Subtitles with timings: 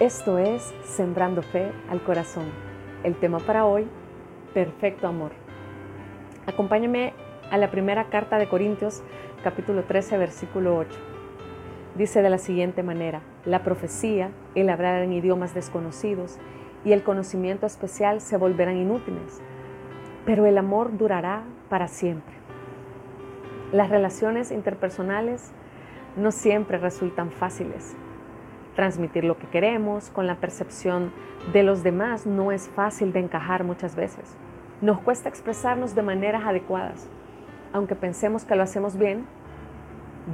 [0.00, 2.44] Esto es Sembrando Fe al Corazón.
[3.02, 3.88] El tema para hoy,
[4.54, 5.32] Perfecto Amor.
[6.46, 7.14] Acompáñame
[7.50, 9.02] a la primera carta de Corintios,
[9.42, 10.96] capítulo 13, versículo 8.
[11.96, 16.38] Dice de la siguiente manera, la profecía, el hablar en idiomas desconocidos
[16.84, 19.40] y el conocimiento especial se volverán inútiles,
[20.24, 22.34] pero el amor durará para siempre.
[23.72, 25.50] Las relaciones interpersonales
[26.16, 27.96] no siempre resultan fáciles
[28.78, 31.10] transmitir lo que queremos, con la percepción
[31.52, 34.36] de los demás, no es fácil de encajar muchas veces.
[34.80, 37.10] Nos cuesta expresarnos de maneras adecuadas.
[37.72, 39.26] Aunque pensemos que lo hacemos bien,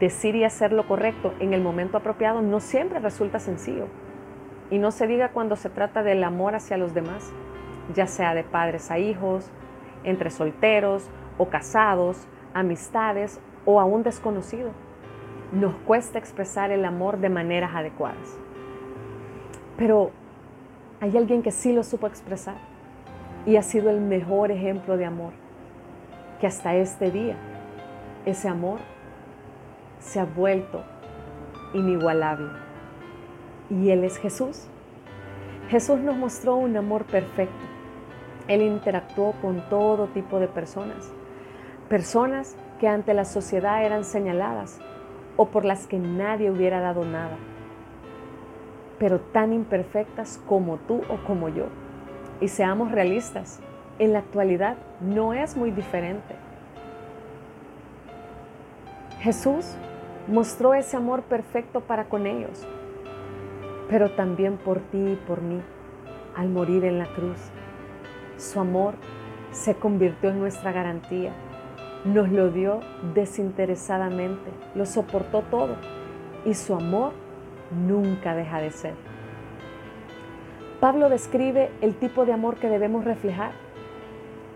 [0.00, 3.86] decir y hacer lo correcto en el momento apropiado no siempre resulta sencillo.
[4.72, 7.32] Y no se diga cuando se trata del amor hacia los demás,
[7.94, 9.52] ya sea de padres a hijos,
[10.02, 14.72] entre solteros o casados, amistades o aún desconocido
[15.52, 18.38] nos cuesta expresar el amor de maneras adecuadas.
[19.76, 20.10] Pero
[21.00, 22.56] hay alguien que sí lo supo expresar
[23.44, 25.32] y ha sido el mejor ejemplo de amor,
[26.40, 27.36] que hasta este día
[28.24, 28.80] ese amor
[29.98, 30.82] se ha vuelto
[31.74, 32.50] inigualable.
[33.68, 34.68] Y Él es Jesús.
[35.68, 37.64] Jesús nos mostró un amor perfecto.
[38.48, 41.10] Él interactuó con todo tipo de personas.
[41.88, 44.80] Personas que ante la sociedad eran señaladas
[45.36, 47.36] o por las que nadie hubiera dado nada,
[48.98, 51.66] pero tan imperfectas como tú o como yo.
[52.40, 53.60] Y seamos realistas,
[53.98, 56.34] en la actualidad no es muy diferente.
[59.20, 59.76] Jesús
[60.28, 62.66] mostró ese amor perfecto para con ellos,
[63.88, 65.60] pero también por ti y por mí,
[66.36, 67.38] al morir en la cruz.
[68.36, 68.94] Su amor
[69.52, 71.32] se convirtió en nuestra garantía
[72.04, 72.80] nos lo dio
[73.14, 75.76] desinteresadamente, lo soportó todo
[76.44, 77.12] y su amor
[77.86, 78.94] nunca deja de ser.
[80.80, 83.52] Pablo describe el tipo de amor que debemos reflejar.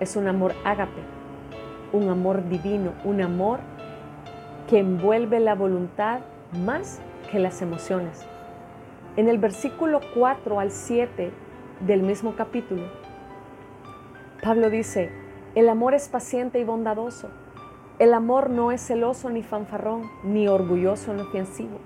[0.00, 1.02] Es un amor ágape,
[1.92, 3.60] un amor divino, un amor
[4.68, 6.20] que envuelve la voluntad
[6.64, 7.00] más
[7.30, 8.26] que las emociones.
[9.16, 11.30] En el versículo 4 al 7
[11.86, 12.82] del mismo capítulo,
[14.42, 15.25] Pablo dice,
[15.56, 17.30] el amor es paciente y bondadoso.
[17.98, 21.78] El amor no es celoso ni fanfarrón, ni orgulloso ni ofensivo.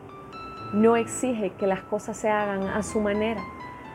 [0.72, 3.40] No exige que las cosas se hagan a su manera.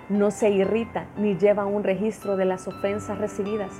[0.07, 3.73] No se irrita ni lleva un registro de las ofensas recibidas.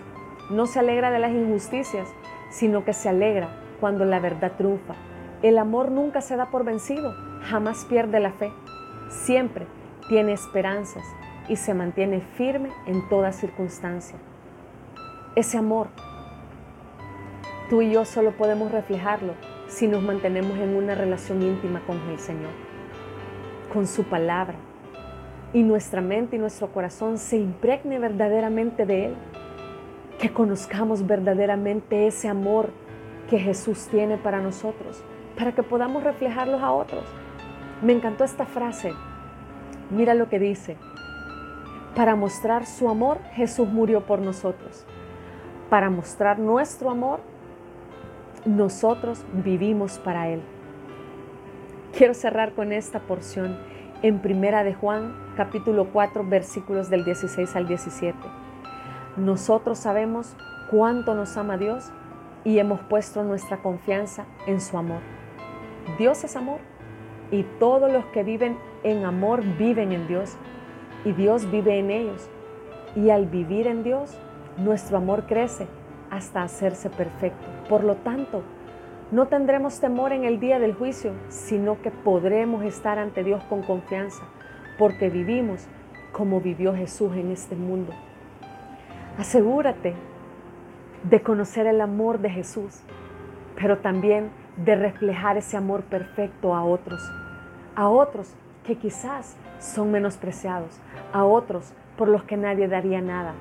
[0.50, 2.09] No se alegra de las injusticias,
[2.50, 3.47] sino que se alegra
[3.79, 4.95] cuando la verdad triunfa.
[5.44, 8.51] El amor nunca se da por vencido, jamás pierde la fe.
[9.07, 9.66] Siempre
[10.09, 11.05] tiene esperanzas
[11.47, 14.17] y se mantiene firme en toda circunstancia.
[15.35, 15.88] Ese amor,
[17.69, 19.34] tú y yo solo podemos reflejarlo
[19.68, 22.51] si nos mantenemos en una relación íntima con el Señor,
[23.73, 24.56] con su palabra,
[25.51, 29.16] y nuestra mente y nuestro corazón se impregne verdaderamente de Él,
[30.19, 32.69] que conozcamos verdaderamente ese amor
[33.29, 35.03] que Jesús tiene para nosotros,
[35.38, 37.03] para que podamos reflejarlos a otros.
[37.81, 38.94] Me encantó esta frase.
[39.91, 40.78] Mira lo que dice.
[41.94, 44.85] Para mostrar su amor, Jesús murió por nosotros
[45.75, 47.19] para mostrar nuestro amor,
[48.45, 50.41] nosotros vivimos para Él.
[51.91, 53.57] Quiero cerrar con esta porción
[54.01, 58.17] en Primera de Juan, capítulo 4, versículos del 16 al 17.
[59.17, 60.37] Nosotros sabemos
[60.71, 61.91] cuánto nos ama Dios
[62.45, 65.01] y hemos puesto nuestra confianza en su amor.
[65.99, 66.59] Dios es amor
[67.31, 70.37] y todos los que viven en amor viven en Dios
[71.03, 72.29] y Dios vive en ellos.
[72.95, 74.17] Y al vivir en Dios,
[74.57, 75.67] nuestro amor crece
[76.09, 77.45] hasta hacerse perfecto.
[77.67, 78.43] Por lo tanto,
[79.11, 83.61] no tendremos temor en el día del juicio, sino que podremos estar ante Dios con
[83.61, 84.23] confianza,
[84.77, 85.67] porque vivimos
[86.11, 87.93] como vivió Jesús en este mundo.
[89.17, 89.93] Asegúrate
[91.03, 92.81] de conocer el amor de Jesús,
[93.55, 97.01] pero también de reflejar ese amor perfecto a otros,
[97.75, 98.33] a otros
[98.66, 100.79] que quizás son menospreciados,
[101.13, 103.34] a otros por los que nadie daría nada,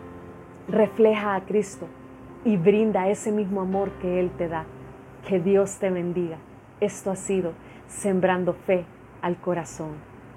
[0.69, 1.87] refleja a Cristo
[2.45, 4.65] y brinda ese mismo amor que Él te da.
[5.27, 6.37] Que Dios te bendiga.
[6.81, 7.53] Esto ha sido
[7.89, 8.85] Sembrando Fe
[9.23, 10.14] al Corazón.